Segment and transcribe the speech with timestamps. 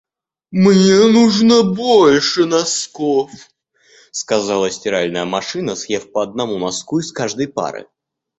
[0.49, 3.29] «Мне нужно больше носков!»—
[4.11, 7.85] сказала стиральная машина, съев по одному носку из каждой пары.